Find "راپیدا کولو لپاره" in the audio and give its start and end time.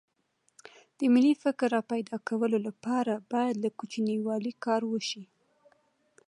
1.77-3.13